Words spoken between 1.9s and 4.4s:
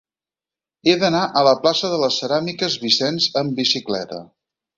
de les Ceràmiques Vicens amb bicicleta.